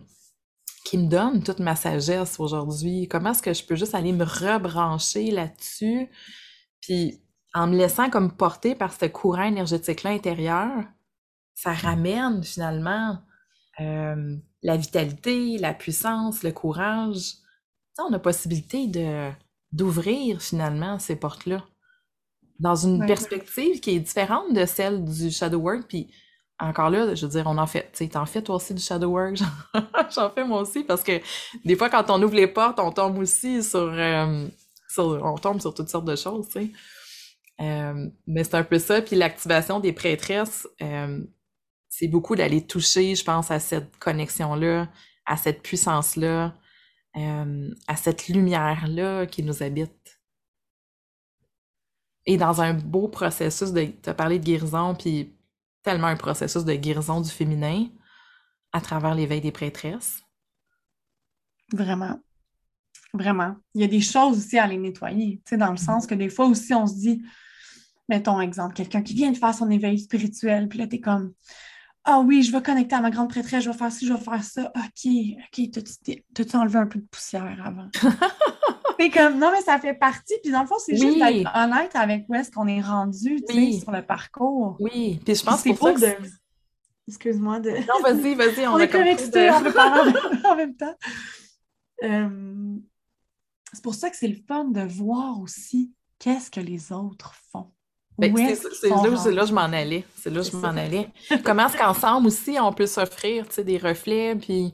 [0.86, 3.06] qui me donne toute ma sagesse aujourd'hui?
[3.08, 6.08] Comment est-ce que je peux juste aller me rebrancher là-dessus?
[6.80, 7.20] Puis
[7.54, 10.70] en me laissant comme porter par ce courant énergétique-là intérieur,
[11.54, 13.18] ça ramène finalement
[13.80, 17.34] euh, la vitalité, la puissance, le courage.
[17.98, 19.30] on a possibilité de
[19.72, 21.64] d'ouvrir finalement ces portes-là
[22.60, 25.88] dans une perspective qui est différente de celle du shadow work.
[25.88, 26.08] Puis
[26.58, 27.90] encore là, je veux dire, on en fait.
[27.92, 29.38] Tu t'en fais toi aussi du shadow work?
[30.14, 31.20] J'en fais moi aussi parce que
[31.64, 34.46] des fois, quand on ouvre les portes, on tombe aussi sur, euh,
[34.96, 36.70] on tombe sur toutes sortes de choses, tu sais.
[37.60, 39.02] Euh, mais c'est un peu ça.
[39.02, 41.20] Puis l'activation des prêtresses, euh,
[42.02, 44.90] c'est beaucoup d'aller toucher, je pense, à cette connexion-là,
[45.24, 46.52] à cette puissance-là,
[47.14, 50.20] à cette lumière-là qui nous habite
[52.26, 53.84] et dans un beau processus de.
[54.02, 55.32] Tu as parlé de guérison, puis
[55.84, 57.86] tellement un processus de guérison du féminin
[58.72, 60.24] à travers l'éveil des prêtresses.
[61.72, 62.18] Vraiment.
[63.14, 63.54] Vraiment.
[63.76, 66.16] Il y a des choses aussi à les nettoyer, tu sais, dans le sens que
[66.16, 67.22] des fois aussi, on se dit,
[68.08, 71.32] mettons exemple, quelqu'un qui vient de faire son éveil spirituel, puis là, tu es comme,
[72.04, 74.20] ah oui, je vais connecter à ma grande prêtresse, je vais faire ci, je vais
[74.20, 74.72] faire ça.
[74.74, 75.70] OK, OK,
[76.34, 77.88] t'as-tu enlevé un peu de poussière avant?
[78.98, 80.34] c'est comme, non, mais ça fait partie.
[80.42, 83.54] Puis dans le fond, c'est juste d'être honnête avec où est-ce qu'on est rendu, tu
[83.54, 84.76] sais, sur le parcours.
[84.80, 86.22] Oui, puis je pense que c'est pour ça que...
[87.08, 87.70] Excuse-moi de...
[87.70, 90.12] Non, vas-y, vas-y, on, on est connecté, on peut parler
[90.44, 90.94] en même temps.
[92.04, 92.78] Euh,
[93.72, 97.72] c'est pour ça que c'est le fun de voir aussi qu'est-ce que les autres font.
[98.18, 100.04] Ben, c'est là, là, je m'en allais.
[100.16, 101.08] C'est là je m'en allais.
[101.44, 104.72] Comment est-ce qu'ensemble aussi, on peut s'offrir des reflets, puis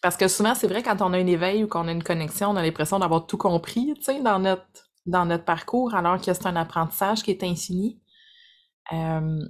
[0.00, 2.50] parce que souvent, c'est vrai, quand on a un éveil ou qu'on a une connexion,
[2.50, 4.66] on a l'impression d'avoir tout compris, dans notre,
[5.06, 8.00] dans notre parcours, alors que c'est un apprentissage qui est infini.
[8.92, 9.40] Euh,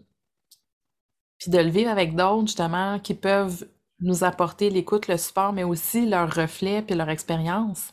[1.38, 3.68] puis de le vivre avec d'autres, justement, qui peuvent
[4.00, 7.92] nous apporter l'écoute, le support, mais aussi leur reflet puis leur expérience.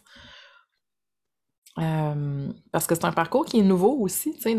[1.77, 4.57] Euh, parce que c'est un parcours qui est nouveau aussi, tu sais,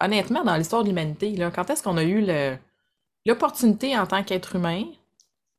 [0.00, 1.34] honnêtement, dans l'histoire de l'humanité.
[1.54, 2.24] Quand est-ce qu'on a eu
[3.26, 4.84] l'opportunité en tant qu'être humain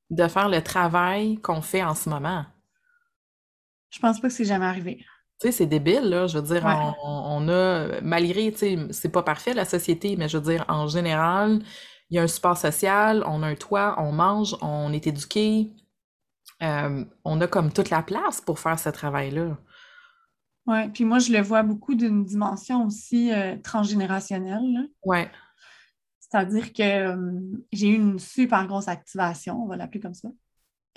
[0.09, 2.45] de faire le travail qu'on fait en ce moment?
[3.89, 5.05] Je pense pas que c'est jamais arrivé.
[5.41, 6.27] Tu sais, c'est débile, là.
[6.27, 6.65] Je veux dire,
[7.03, 10.87] on, a, malgré, tu sais, c'est pas parfait la société, mais je veux dire, en
[10.87, 11.61] général,
[12.09, 15.73] il y a un support social, on a un toit, on mange, on est éduqué.
[16.61, 19.57] Euh, on a comme toute la place pour faire ce travail-là.
[20.65, 24.89] Oui, puis moi, je le vois beaucoup d'une dimension aussi euh, transgénérationnelle.
[25.03, 25.19] Oui.
[26.19, 30.29] C'est-à-dire que euh, j'ai eu une super grosse activation, on va l'appeler comme ça,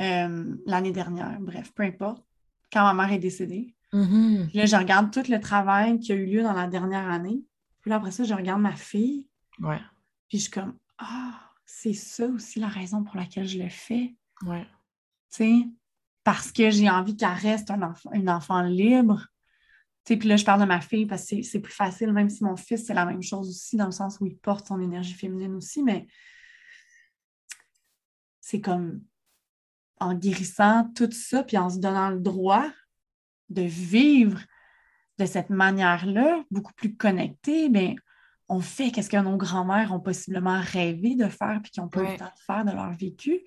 [0.01, 1.39] euh, l'année dernière.
[1.41, 2.25] Bref, peu importe,
[2.73, 3.75] quand ma mère est décédée.
[3.93, 4.49] Mm-hmm.
[4.49, 7.43] Puis là, je regarde tout le travail qui a eu lieu dans la dernière année.
[7.81, 9.27] Puis là, après ça, je regarde ma fille.
[9.59, 9.81] Ouais.
[10.29, 14.15] Puis je suis comme, ah, c'est ça aussi la raison pour laquelle je le fais.
[14.45, 14.67] Ouais.
[15.31, 15.69] Tu sais,
[16.25, 19.27] parce que j'ai envie qu'elle reste un enfant, une enfant libre
[20.15, 22.57] puis là, je parle de ma fille parce que c'est plus facile, même si mon
[22.57, 25.55] fils, c'est la même chose aussi, dans le sens où il porte son énergie féminine
[25.57, 26.07] aussi, mais
[28.41, 29.03] c'est comme
[29.99, 32.71] en guérissant tout ça, puis en se donnant le droit
[33.49, 34.41] de vivre
[35.19, 37.95] de cette manière-là, beaucoup plus connectée, bien,
[38.49, 42.03] on fait qu'est-ce que nos grands-mères ont possiblement rêvé de faire, puis qui n'ont pas
[42.03, 43.41] eu le temps de faire de leur vécu.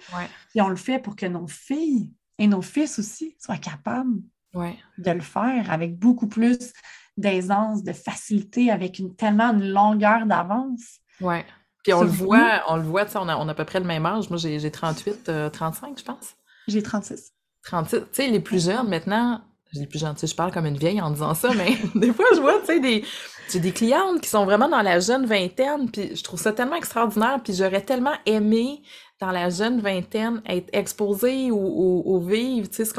[0.49, 4.19] Puis on le fait pour que nos filles et nos fils aussi soient capables
[4.53, 6.73] de le faire avec beaucoup plus
[7.17, 10.99] d'aisance, de facilité, avec une, tellement une longueur d'avance.
[11.21, 11.45] Ouais.
[11.83, 13.65] Puis on le voit, on le voit, tu sais, on a, on a à peu
[13.65, 14.29] près le même âge.
[14.29, 16.35] Moi, j'ai 38, 35, je pense.
[16.67, 17.33] J'ai 36.
[17.63, 17.97] 36.
[17.97, 19.41] Tu sais, les plus jeunes, maintenant,
[19.73, 22.13] les plus jeunes, tu sais, je parle comme une vieille en disant ça, mais des
[22.13, 23.05] fois, je vois, tu sais, des,
[23.51, 26.75] j'ai des clientes qui sont vraiment dans la jeune vingtaine, puis je trouve ça tellement
[26.75, 28.81] extraordinaire, puis j'aurais tellement aimé
[29.19, 32.93] dans la jeune vingtaine être exposée ou, vivre, tu sais,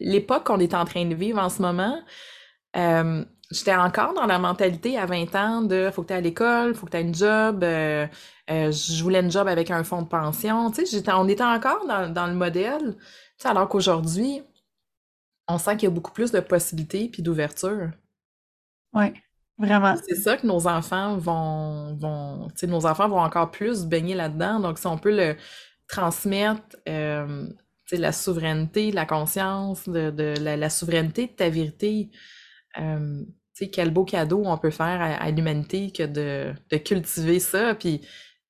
[0.00, 2.00] l'époque qu'on est en train de vivre en ce moment.
[2.76, 6.74] Euh, j'étais encore dans la mentalité à 20 ans de faut que tu à l'école,
[6.74, 7.64] faut que tu aies une job.
[7.64, 8.06] Euh,
[8.50, 10.70] euh, je voulais une job avec un fonds de pension.
[10.70, 12.96] Tu sais, on était encore dans, le modèle.
[13.38, 14.42] Tu alors qu'aujourd'hui,
[15.48, 17.90] on sent qu'il y a beaucoup plus de possibilités puis d'ouverture.
[18.94, 19.12] Oui.
[20.08, 24.60] C'est ça que nos enfants vont, vont nos enfants vont encore plus baigner là-dedans.
[24.60, 25.36] Donc, si on peut le
[25.88, 27.46] transmettre, euh,
[27.92, 32.10] la souveraineté, la conscience, de, la, souveraineté de ta vérité,
[32.80, 33.22] euh,
[33.70, 37.74] quel beau cadeau on peut faire à, l'humanité que de, cultiver ça.
[37.74, 38.00] Puis,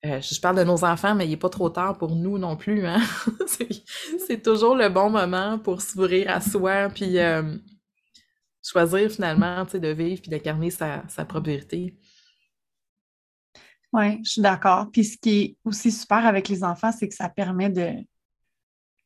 [0.06, 2.56] euh, je parle de nos enfants, mais il n'est pas trop tard pour nous non
[2.56, 2.86] plus.
[2.86, 3.00] Hein?
[4.26, 7.18] c'est toujours le bon moment pour s'ouvrir à soi, puis
[8.62, 11.96] choisir finalement de vivre puis d'incarner sa, sa propre vérité.
[13.92, 14.90] Oui, je suis d'accord.
[14.90, 17.92] Puis ce qui est aussi super avec les enfants, c'est que ça permet de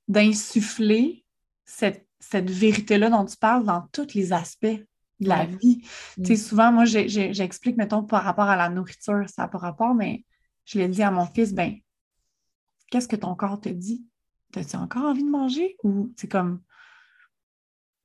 [0.09, 1.25] d'insuffler
[1.65, 5.81] cette, cette vérité-là dont tu parles dans tous les aspects de la vie.
[6.15, 6.37] Tu sais, mm.
[6.37, 10.25] souvent, moi, j'explique, mettons, par rapport à la nourriture, ça n'a pas rapport, mais
[10.65, 11.75] je l'ai dit à mon fils, ben,
[12.91, 14.05] qu'est-ce que ton corps te dit?
[14.55, 15.77] As-tu encore envie de manger?
[15.83, 16.61] Ou c'est comme,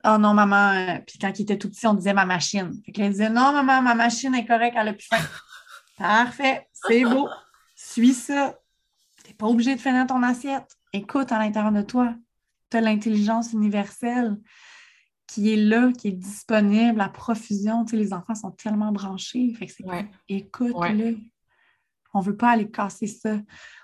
[0.06, 2.72] oh non, maman, puis quand il était tout petit, on disait ma machine.
[2.86, 5.24] Fait qu'il disait, non, maman, ma machine est correcte, elle a plus faim.
[5.98, 7.28] Parfait, c'est beau.
[7.76, 8.56] Suis ça.
[9.24, 10.76] Tu n'es pas obligé de finir ton assiette.
[10.94, 12.16] Écoute à l'intérieur de toi.
[12.70, 14.38] Tu as l'intelligence universelle
[15.28, 17.86] qui est là, qui est disponible à profusion.
[17.86, 19.54] Tu sais, les enfants sont tellement branchés.
[19.54, 19.86] Fait que c'est
[20.28, 21.18] écoute-le.
[22.14, 23.40] On ne veut pas aller casser ça.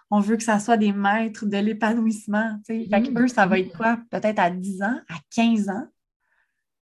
[0.10, 2.60] On veut que ça soit des maîtres de l'épanouissement.
[2.66, 3.24] Fait que mm-hmm.
[3.24, 4.00] eux, ça va être quoi?
[4.10, 5.88] Peut-être à 10 ans, à 15 ans,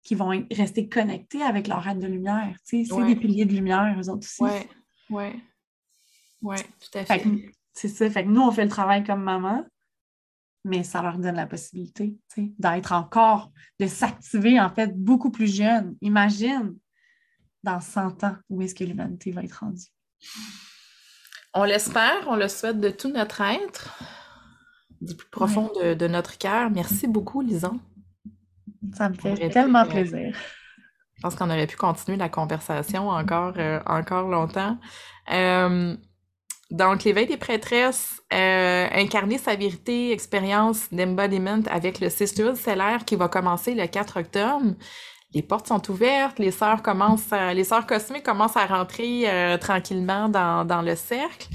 [0.02, 2.56] qui vont rester connectés avec leur reine de lumière.
[2.64, 4.42] C'est des piliers de lumière, eux autres aussi.
[4.42, 4.50] Oui,
[5.10, 5.42] oui.
[6.42, 7.22] Oui, tout à fait.
[7.72, 8.08] c'est ça.
[8.08, 9.64] Fait que nous, on fait le travail comme maman,
[10.64, 12.16] mais ça leur donne la possibilité
[12.58, 15.96] d'être encore, de s'activer en fait beaucoup plus jeune.
[16.00, 16.76] Imagine
[17.62, 19.86] dans 100 ans où est-ce que l'humanité va être rendue?
[21.52, 23.98] On l'espère, on le souhaite de tout notre être,
[25.00, 26.70] du plus profond de, notre cœur.
[26.70, 27.80] Merci beaucoup, Lison.
[28.96, 30.34] Ça me fait tellement plaisir.
[31.20, 34.78] Je pense qu'on aurait pu continuer la conversation encore, euh, encore longtemps.
[35.30, 35.94] Euh,
[36.70, 43.16] donc, l'éveil des prêtresses, euh, incarner sa vérité, expérience d'embodiment avec le Sisterhood stellaire qui
[43.16, 44.74] va commencer le 4 octobre
[45.32, 50.64] les portes sont ouvertes, les sœurs commencent, les sœurs cosmiques commencent à rentrer tranquillement dans,
[50.64, 51.46] dans, le cercle.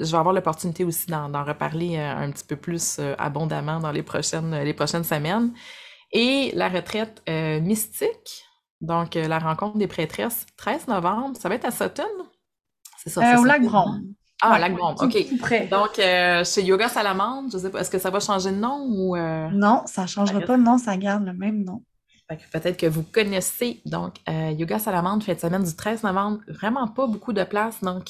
[0.00, 3.92] Euh, je vais avoir l'opportunité aussi d'en reparler euh, un petit peu plus abondamment dans
[3.92, 5.52] les prochaines, les prochaines semaines.
[6.12, 8.44] Et la retraite mystique,
[8.80, 12.04] donc la rencontre des prêtresses, 13 novembre, ça va être à Sutton?
[12.98, 13.40] C'est ça.
[13.40, 14.14] au lac Brome.
[14.46, 15.68] Ah, Lac Brome, OK.
[15.70, 18.84] Donc, euh, chez Yoga Salamandre, je sais pas, est-ce que ça va changer de nom
[18.90, 19.16] ou...
[19.16, 21.82] Euh, non, ça ne changera pas de nom, ça garde le même nom.
[22.52, 23.80] Peut-être que vous connaissez.
[23.86, 26.40] Donc, euh, Yoga Salamandre fait semaine du 13 novembre.
[26.48, 27.80] Vraiment pas beaucoup de place.
[27.82, 28.08] Donc,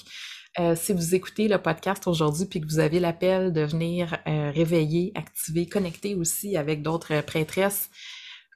[0.76, 5.66] si vous écoutez le podcast aujourd'hui puis que vous avez l'appel de venir réveiller, activer,
[5.66, 7.90] connecter aussi avec d'autres prêtresses,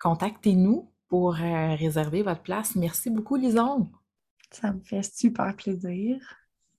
[0.00, 2.76] contactez-nous pour réserver votre place.
[2.76, 3.90] Merci beaucoup, Lison.
[4.50, 6.18] Ça me fait super plaisir.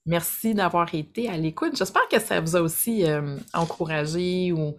[0.05, 1.77] Merci d'avoir été à l'écoute.
[1.77, 4.75] J'espère que ça vous a aussi euh, encouragé ou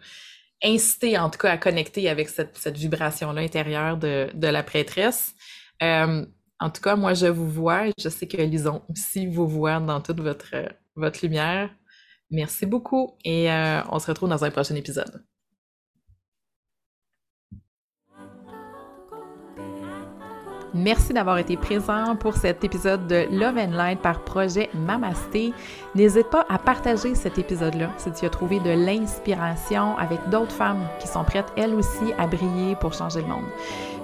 [0.63, 5.35] incité en tout cas à connecter avec cette, vibration-là intérieure de, la prêtresse.
[5.83, 6.27] Euh,
[6.61, 9.81] en tout cas, moi, je vous vois et je sais que Lison aussi vous voit
[9.81, 10.55] dans toute votre,
[11.23, 11.71] lumière.
[12.31, 15.25] Merci beaucoup et euh, on se retrouve dans un prochain épisode.
[20.73, 25.53] Merci d'avoir été présent pour cet épisode de Love and Light par projet Mamasté.
[25.97, 30.87] N'hésite pas à partager cet épisode-là si tu as trouvé de l'inspiration avec d'autres femmes
[31.01, 33.47] qui sont prêtes elles aussi à briller pour changer le monde.